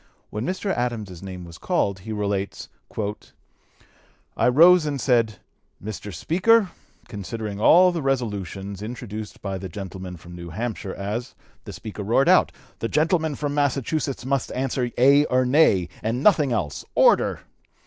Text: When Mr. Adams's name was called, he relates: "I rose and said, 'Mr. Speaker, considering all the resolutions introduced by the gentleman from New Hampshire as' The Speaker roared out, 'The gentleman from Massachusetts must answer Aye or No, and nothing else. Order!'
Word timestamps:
When 0.31 0.47
Mr. 0.47 0.73
Adams's 0.75 1.21
name 1.21 1.45
was 1.45 1.59
called, 1.59 1.99
he 1.99 2.11
relates: 2.11 2.69
"I 4.35 4.47
rose 4.47 4.87
and 4.87 4.99
said, 4.99 5.37
'Mr. 5.79 6.11
Speaker, 6.11 6.71
considering 7.07 7.59
all 7.61 7.91
the 7.91 8.01
resolutions 8.01 8.81
introduced 8.81 9.43
by 9.43 9.59
the 9.59 9.69
gentleman 9.69 10.17
from 10.17 10.33
New 10.33 10.49
Hampshire 10.49 10.95
as' 10.95 11.35
The 11.65 11.73
Speaker 11.73 12.01
roared 12.01 12.29
out, 12.29 12.51
'The 12.79 12.87
gentleman 12.89 13.35
from 13.35 13.53
Massachusetts 13.53 14.25
must 14.25 14.51
answer 14.53 14.89
Aye 14.97 15.27
or 15.29 15.45
No, 15.45 15.85
and 16.01 16.23
nothing 16.23 16.51
else. 16.51 16.83
Order!' 16.95 17.41